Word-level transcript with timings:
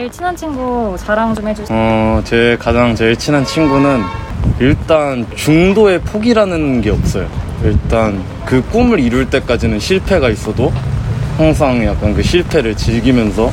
제일 0.00 0.10
친한 0.10 0.34
친구 0.34 0.96
자랑 0.96 1.34
좀 1.34 1.46
해주세요. 1.46 1.76
어, 1.78 2.22
제 2.24 2.56
가장 2.58 2.94
제일 2.94 3.14
친한 3.16 3.44
친구는 3.44 4.00
일단 4.58 5.26
중도의 5.36 6.00
포기라는 6.00 6.80
게 6.80 6.88
없어요. 6.88 7.28
일단 7.62 8.24
그 8.46 8.62
꿈을 8.70 8.98
이룰 8.98 9.28
때까지는 9.28 9.78
실패가 9.78 10.30
있어도 10.30 10.72
항상 11.36 11.84
약간 11.84 12.14
그 12.14 12.22
실패를 12.22 12.74
즐기면서 12.78 13.52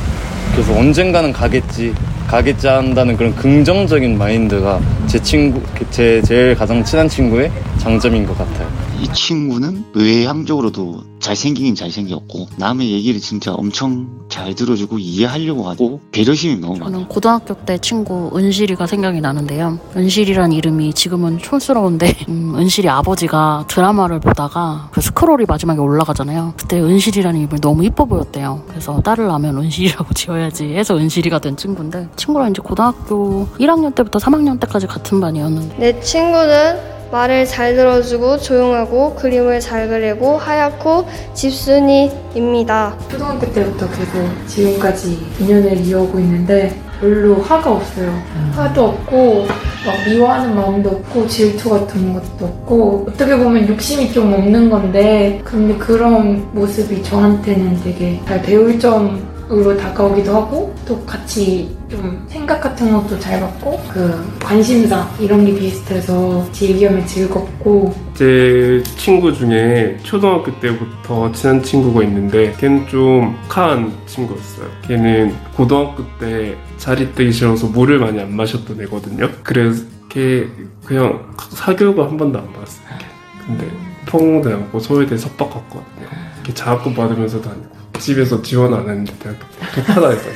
그래서 0.54 0.74
언젠가는 0.74 1.34
가겠지, 1.34 1.94
가겠지 2.28 2.66
한다는 2.68 3.18
그런 3.18 3.36
긍정적인 3.36 4.18
마인드가 4.18 4.80
제 5.06 5.20
친구, 5.20 5.62
제 5.92 6.22
제일 6.22 6.56
가장 6.56 6.82
친한 6.82 7.10
친구의 7.10 7.52
장점인 7.80 8.26
것 8.26 8.38
같아요. 8.38 8.67
이 9.02 9.08
친구는 9.14 9.86
외향적으로도 9.94 11.04
잘생기긴 11.20 11.76
잘생겼고 11.76 12.48
남의 12.58 12.92
얘기를 12.92 13.20
진짜 13.20 13.54
엄청 13.54 14.08
잘 14.30 14.56
들어주고 14.56 14.98
이해하려고 15.00 15.68
하고 15.70 16.00
배려심이 16.12 16.58
너무 16.58 16.74
많아요. 16.78 16.92
저는 16.92 17.08
고등학교 17.08 17.54
때 17.54 17.78
친구 17.78 18.32
은실이가 18.36 18.88
생각이 18.88 19.22
나는데요. 19.22 19.80
은실이란 19.96 20.52
이름이 20.52 20.94
지금은 20.94 21.38
촌스러운데 21.40 22.14
음, 22.30 22.56
은실이 22.58 22.90
아버지가 22.90 23.66
드라마를 23.68 24.20
보다가 24.20 24.90
그 24.92 25.02
스크롤이 25.02 25.46
마지막에 25.48 25.80
올라가잖아요. 25.80 26.54
그때 26.58 26.80
은실이라는 26.80 27.40
이름이 27.42 27.62
너무 27.62 27.84
이뻐 27.86 28.06
보였대요. 28.06 28.64
그래서 28.68 29.00
딸을 29.02 29.28
낳으면 29.28 29.58
은실이라고 29.58 30.14
지어야지 30.16 30.66
해서 30.66 30.98
은실이가 30.98 31.40
된 31.40 31.56
친구인데 31.58 32.10
친구랑 32.16 32.52
이제 32.52 32.62
고등학교 32.64 33.48
1학년 33.60 33.94
때부터 33.94 34.20
3학년 34.20 34.60
때까지 34.60 34.88
같은 34.88 35.20
반이었는데 35.20 35.78
내 35.78 36.00
친구는 36.00 36.97
말을 37.12 37.46
잘 37.46 37.76
들어주고 37.76 38.38
조용하고 38.40 39.16
그림을 39.16 39.60
잘 39.60 39.88
그리고 39.88 40.38
하얗고 40.38 41.08
집순이입니다. 41.34 42.98
초등학교 43.10 43.52
때부터 43.52 43.88
계속 43.90 44.48
지금까지 44.48 45.18
인연을 45.40 45.78
이어오고 45.78 46.20
있는데 46.20 46.80
별로 47.00 47.36
화가 47.36 47.72
없어요. 47.74 48.12
화도 48.54 48.86
없고 48.86 49.46
막 49.86 50.10
미워하는 50.10 50.56
마음도 50.56 50.90
없고 50.90 51.28
질투 51.28 51.70
같은 51.70 52.14
것도 52.14 52.46
없고 52.46 53.06
어떻게 53.10 53.38
보면 53.38 53.68
욕심이 53.68 54.12
좀 54.12 54.34
없는 54.34 54.70
건데 54.70 55.40
근데 55.44 55.76
그런 55.78 56.48
모습이 56.54 57.04
저한테는 57.04 57.82
되게 57.84 58.20
잘 58.26 58.42
배울 58.42 58.80
점 58.80 59.27
으로 59.50 59.78
다가오기도 59.78 60.36
하고 60.36 60.76
또 60.86 61.00
같이 61.06 61.74
좀 61.90 62.26
생각 62.28 62.60
같은 62.60 62.92
것도 62.92 63.18
잘 63.18 63.40
받고 63.40 63.82
그 63.90 64.38
관심사 64.42 65.10
이런 65.22 65.46
게 65.46 65.56
비슷해서 65.56 66.46
즐기면 66.52 67.06
즐겁고 67.06 67.94
제 68.14 68.84
친구 68.98 69.34
중에 69.34 69.98
초등학교 70.04 70.52
때부터 70.60 71.32
친한 71.32 71.64
친구가 71.64 72.04
있는데 72.04 72.52
걔는 72.58 72.88
좀 72.88 73.38
착한 73.48 73.94
친구였어요. 74.06 74.68
걔는 74.82 75.34
고등학교 75.56 76.04
때 76.20 76.58
자리 76.76 77.10
뜨기 77.14 77.32
싫어서 77.32 77.68
물을 77.68 78.00
많이 78.00 78.20
안 78.20 78.36
마셨던 78.36 78.82
애거든요. 78.82 79.30
그래서 79.44 79.86
걔 80.10 80.46
그냥 80.84 81.26
사교육을 81.52 82.04
한 82.04 82.18
번도 82.18 82.38
안 82.40 82.52
받았어요. 82.52 82.86
걔. 83.00 83.06
근데 83.46 83.68
통대하고 84.06 84.78
소외대 84.80 85.16
석박 85.18 85.50
갔거든요. 85.50 86.08
걔 86.44 86.54
장학금 86.54 86.94
받으면서 86.94 87.42
다니고 87.42 87.78
집에서 88.00 88.42
지원 88.42 88.74
안 88.74 88.82
했는데 88.90 89.14
대학교 89.20 89.40
독하다 89.76 90.10
했어요. 90.10 90.34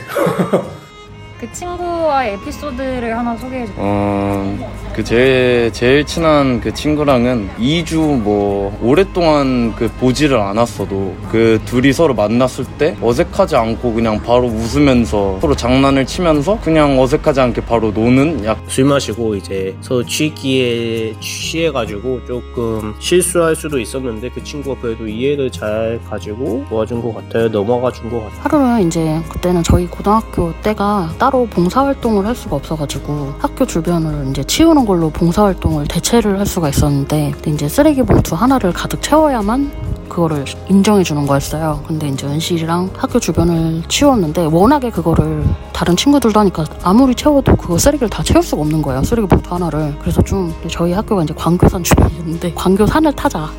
그 1.39 1.51
친구 1.53 1.83
와의 2.11 2.33
에피소드를 2.33 3.17
하나 3.17 3.35
소개해 3.37 3.65
주세요. 3.65 3.77
어, 3.79 4.57
그 4.93 5.01
제, 5.03 5.69
제일 5.73 6.05
친한 6.05 6.59
그 6.59 6.73
친구랑은 6.73 7.49
2주 7.57 8.19
뭐, 8.21 8.77
오랫동안 8.81 9.73
그 9.77 9.89
보지를 9.99 10.37
않았어도 10.37 11.15
그 11.31 11.61
둘이 11.65 11.93
서로 11.93 12.13
만났을 12.13 12.65
때 12.77 12.97
어색하지 13.01 13.55
않고 13.55 13.93
그냥 13.93 14.21
바로 14.21 14.47
웃으면서 14.47 15.37
서로 15.39 15.55
장난을 15.55 16.05
치면서 16.05 16.59
그냥 16.61 16.99
어색하지 16.99 17.39
않게 17.39 17.61
바로 17.65 17.91
노는 17.91 18.43
약, 18.43 18.61
술 18.67 18.85
마시고 18.85 19.35
이제 19.35 19.73
서로 19.79 20.03
취기에 20.05 21.13
취해가지고 21.21 22.25
조금 22.25 22.93
실수할 22.99 23.55
수도 23.55 23.79
있었는데 23.79 24.29
그 24.31 24.43
친구가 24.43 24.81
그래도 24.81 25.07
이해를 25.07 25.49
잘 25.49 25.99
가지고 26.09 26.65
도와준 26.67 27.01
것 27.01 27.13
같아요. 27.15 27.47
넘어가 27.49 27.89
준 27.91 28.09
것 28.09 28.19
같아요. 28.23 28.39
하루는 28.41 28.87
이제 28.87 29.19
그때는 29.29 29.63
저희 29.63 29.87
고등학교 29.87 30.51
때가 30.61 31.13
따로 31.17 31.45
봉사활동 31.45 32.00
을 32.09 32.25
할 32.25 32.35
수가 32.35 32.55
없어가지고 32.55 33.35
학교 33.39 33.65
주변을 33.65 34.27
이제 34.31 34.43
치우는 34.43 34.85
걸로 34.85 35.09
봉사활동을 35.09 35.87
대체를 35.87 36.39
할 36.39 36.45
수가 36.45 36.69
있었는데 36.69 37.31
근데 37.35 37.51
이제 37.51 37.69
쓰레기 37.69 38.01
봉투 38.03 38.35
하나를 38.35 38.73
가득 38.73 39.01
채워야만 39.01 39.71
그거를 40.09 40.43
인정해 40.67 41.03
주는 41.03 41.25
거였어요. 41.25 41.83
근데 41.87 42.09
이제 42.09 42.27
은실이랑 42.27 42.89
학교 42.97 43.17
주변을 43.19 43.83
치웠는데 43.87 44.45
워낙에 44.45 44.89
그거를 44.89 45.45
다른 45.71 45.95
친구들도 45.95 46.37
하니까 46.39 46.65
아무리 46.83 47.15
채워도 47.15 47.55
그거 47.55 47.77
쓰레기를 47.77 48.09
다 48.09 48.21
채울 48.21 48.43
수가 48.43 48.61
없는 48.61 48.81
거예요. 48.81 49.03
쓰레기 49.03 49.27
봉투 49.27 49.53
하나를. 49.55 49.95
그래서 50.01 50.21
좀 50.21 50.53
저희 50.69 50.91
학교가 50.91 51.23
이제 51.23 51.33
광교산 51.33 51.83
주변이었는데 51.83 52.53
광교산을 52.55 53.13
타자. 53.13 53.49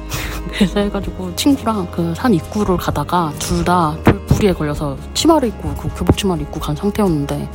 그래서 0.52 0.80
해가지고 0.80 1.34
친구랑 1.36 1.90
그 1.90 2.12
산 2.14 2.34
입구를 2.34 2.76
가다가 2.76 3.32
둘다 3.38 3.96
불에 4.26 4.52
걸려서 4.52 4.96
치마를 5.14 5.48
입고 5.48 5.74
그 5.74 5.88
교복 5.96 6.16
치마를 6.16 6.42
입고 6.44 6.60
간 6.60 6.76
상태였는데 6.76 7.48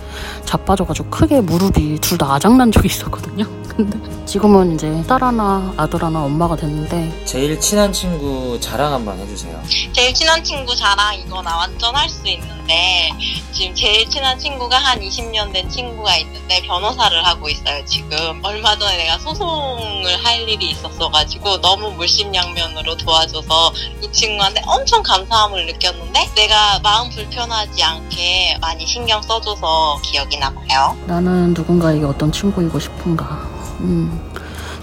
자빠져가지고 0.45 1.09
크게 1.09 1.41
무릎이 1.41 1.99
둘 1.99 2.17
다 2.17 2.33
아작난 2.33 2.71
적이 2.71 2.87
있었거든요. 2.87 3.45
근데 3.77 3.97
지금은 4.25 4.73
이제 4.75 5.03
딸 5.07 5.23
하나 5.23 5.73
아들 5.77 6.03
하나 6.03 6.23
엄마가 6.23 6.55
됐는데 6.55 7.23
제일 7.25 7.59
친한 7.59 7.93
친구 7.93 8.59
자랑 8.59 8.91
한번 8.93 9.17
해주세요. 9.19 9.61
제일 9.93 10.13
친한 10.13 10.43
친구 10.43 10.75
자랑 10.75 11.15
이거 11.15 11.41
나 11.41 11.55
완전 11.57 11.95
할 11.95 12.09
수 12.09 12.27
있는데 12.27 13.09
지금 13.51 13.75
제일 13.75 14.09
친한 14.09 14.37
친구가 14.39 14.77
한 14.77 14.99
20년 14.99 15.51
된 15.53 15.69
친구가 15.69 16.17
있는데 16.17 16.61
변호사를 16.61 17.25
하고 17.25 17.49
있어요 17.49 17.83
지금 17.85 18.39
얼마 18.43 18.77
전에 18.77 18.97
내가 18.97 19.17
소송을 19.19 20.25
할 20.25 20.47
일이 20.47 20.71
있었어가지고 20.71 21.59
너무 21.61 21.91
물심양면으로 21.91 22.95
도와줘서 22.97 23.73
이 24.01 24.11
친구한테 24.11 24.61
엄청 24.65 25.03
감사함을 25.03 25.65
느꼈는데 25.67 26.29
내가 26.35 26.79
마음 26.81 27.09
불편하지 27.09 27.83
않게 27.83 28.57
많이 28.61 28.85
신경 28.87 29.21
써줘서 29.21 29.99
기억이 30.01 30.37
남아요. 30.37 30.97
나는 31.05 31.53
누군가에게 31.53 32.05
어떤 32.05 32.31
친구이고 32.31 32.79
싶은가. 32.79 33.57
음, 33.81 34.19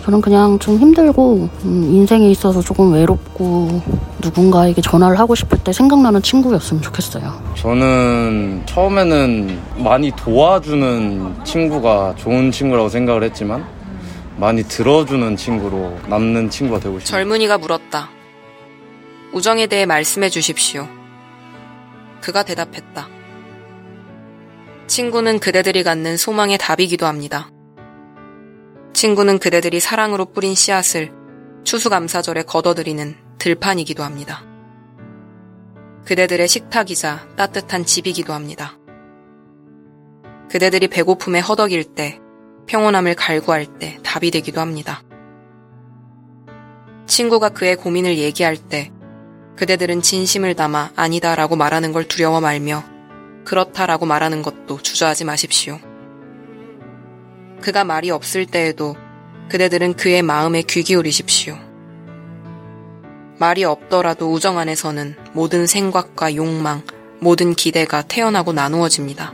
저는 0.05 0.21
그냥 0.21 0.59
좀 0.59 0.79
힘들고 0.79 1.49
음, 1.65 1.85
인생에 1.95 2.31
있어서 2.31 2.61
조금 2.61 2.93
외롭고 2.93 3.83
누군가에게 4.23 4.83
전화를 4.83 5.19
하고 5.19 5.35
싶을 5.35 5.59
때 5.59 5.73
생각나는 5.73 6.21
친구였으면 6.23 6.83
좋겠어요. 6.83 7.43
저는 7.57 8.63
처음에는 8.67 9.59
많이 9.79 10.11
도와주는 10.11 11.45
친구가 11.45 12.15
좋은 12.17 12.51
친구라고 12.53 12.89
생각을 12.89 13.23
했지만 13.23 13.65
많이 14.37 14.63
들어주는 14.63 15.37
친구로 15.37 15.97
남는 16.09 16.51
친구가 16.51 16.81
되고 16.81 16.99
싶어요. 16.99 17.11
젊은이가 17.11 17.59
물었다. 17.59 18.11
우정에 19.33 19.67
대해 19.67 19.87
말씀해 19.87 20.29
주십시오. 20.29 20.87
그가 22.21 22.43
대답했다. 22.43 23.09
친구는 24.87 25.39
그대들이 25.39 25.83
갖는 25.83 26.17
소망의 26.17 26.59
답이기도 26.59 27.07
합니다. 27.07 27.49
친구는 28.95 29.41
그대들이 29.41 29.81
사랑으로 29.81 30.27
뿌린 30.27 30.55
씨앗을 30.55 31.13
추수감사절에 31.65 32.45
걷어들이는 32.45 33.17
들판이기도 33.39 34.05
합니다. 34.05 34.45
그대들의 36.05 36.47
식탁이자 36.47 37.29
따뜻한 37.37 37.85
집이기도 37.85 38.33
합니다. 38.33 38.79
그대들이 40.49 40.89
배고픔에 40.89 41.41
허덕일 41.41 41.95
때, 41.95 42.21
평온함을 42.67 43.17
갈구할 43.17 43.67
때 43.79 43.99
답이 44.05 44.31
되기도 44.31 44.61
합니다. 44.61 45.03
친구가 47.07 47.49
그의 47.49 47.77
고민을 47.77 48.19
얘기할 48.19 48.57
때, 48.57 48.93
그대들은 49.57 50.03
진심을 50.03 50.55
담아 50.55 50.93
아니다라고 50.95 51.57
말하는 51.57 51.93
걸 51.93 52.07
두려워 52.07 52.41
말며, 52.41 52.85
그렇다라고 53.45 54.07
말하는 54.07 54.43
것도 54.43 54.81
주저하지 54.81 55.25
마십시오. 55.25 55.81
그가 57.65 57.83
말이 57.83 58.11
없을 58.11 58.45
때에도 58.45 58.95
그대들은 59.49 59.95
그의 59.95 60.21
마음에 60.21 60.61
귀 60.61 60.83
기울이십시오. 60.83 61.57
말이 63.39 63.65
없더라도 63.65 64.31
우정 64.31 64.59
안에서는 64.59 65.17
모든 65.33 65.67
생각과 65.67 66.35
욕망, 66.35 66.83
모든 67.21 67.55
기대가 67.55 68.03
태어나고 68.03 68.53
나누어집니다. 68.53 69.33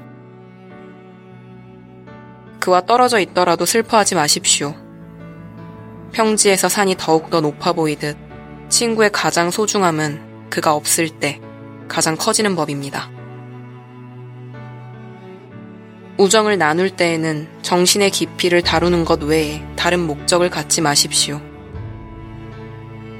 그와 2.60 2.82
떨어져 2.82 3.18
있더라도 3.18 3.64
슬퍼하지 3.64 4.14
마십시오. 4.14 4.76
평지에서 6.12 6.68
산이 6.68 6.94
더욱더 6.98 7.40
높아 7.40 7.72
보이듯 7.72 8.16
친구의 8.68 9.10
가장 9.10 9.50
소중함은 9.50 10.50
그가 10.50 10.72
없을 10.72 11.08
때 11.08 11.40
가장 11.88 12.14
커지는 12.14 12.54
법입니다. 12.54 13.10
우정을 16.20 16.58
나눌 16.58 16.90
때에는 16.90 17.48
정신의 17.62 18.10
깊이를 18.10 18.60
다루는 18.60 19.06
것 19.06 19.22
외에 19.22 19.64
다른 19.74 20.00
목적을 20.00 20.50
갖지 20.50 20.82
마십시오. 20.82 21.40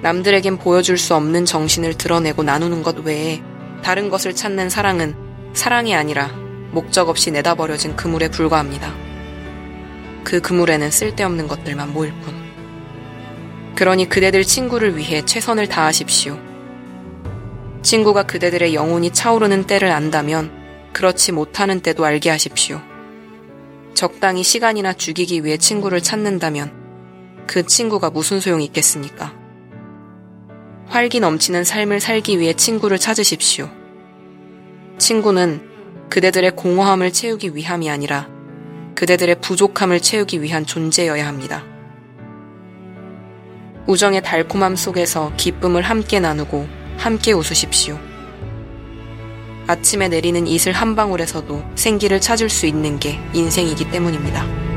남들에겐 0.03 0.59
보여줄 0.59 0.99
수 0.99 1.15
없는 1.15 1.47
정신을 1.47 1.95
드러내고 1.95 2.43
나누는 2.43 2.83
것 2.83 2.99
외에 2.99 3.43
다른 3.83 4.11
것을 4.11 4.35
찾는 4.35 4.69
사랑은 4.69 5.15
사랑이 5.55 5.95
아니라 5.95 6.27
목적 6.73 7.09
없이 7.09 7.31
내다버려진 7.31 7.97
그물에 7.97 8.29
불과합니다. 8.29 8.93
그 10.23 10.43
그물에는 10.43 10.91
쓸데없는 10.91 11.49
것들만 11.49 11.95
모일 11.95 12.13
뿐. 12.21 12.35
그러니 13.77 14.11
그대들 14.11 14.45
친구를 14.45 14.99
위해 14.99 15.25
최선을 15.25 15.69
다하십시오. 15.69 16.39
친구가 17.81 18.25
그대들의 18.25 18.75
영혼이 18.75 19.11
차오르는 19.15 19.65
때를 19.65 19.91
안다면 19.91 20.51
그렇지 20.93 21.33
못하는 21.33 21.81
때도 21.81 22.05
알게 22.05 22.29
하십시오. 22.29 22.90
적당히 23.95 24.43
시간이나 24.43 24.93
죽이기 24.93 25.45
위해 25.45 25.57
친구를 25.57 26.01
찾는다면 26.01 26.73
그 27.47 27.67
친구가 27.67 28.11
무슨 28.11 28.41
소용이 28.41 28.65
있겠습니까? 28.67 29.35
활기 30.87 31.21
넘치는 31.21 31.65
삶을 31.65 32.01
살기 32.01 32.39
위해 32.39 32.53
친구를 32.53 32.99
찾으십시오. 32.99 33.71
친구는 34.99 35.69
그대들의 36.11 36.57
공허함을 36.57 37.13
채우기 37.13 37.55
위함이 37.55 37.89
아니라 37.89 38.29
그대들의 38.97 39.41
부족함을 39.41 40.01
채우기 40.01 40.43
위한 40.43 40.67
존재여야 40.67 41.27
합니다. 41.27 41.65
우정의 43.87 44.23
달콤함 44.23 44.77
속에서 44.77 45.33
기쁨을 45.37 45.83
함께 45.83 46.21
나누고 46.21 46.69
함께 46.99 47.33
웃으십시오. 47.33 48.10
아침에 49.71 50.09
내리는 50.09 50.49
이슬 50.49 50.73
한 50.73 50.97
방울에서도 50.97 51.63
생기를 51.77 52.21
찾을 52.21 52.49
수 52.49 52.67
있는 52.67 52.99
게 52.99 53.21
인생이기 53.33 53.89
때문입니다. 53.93 54.70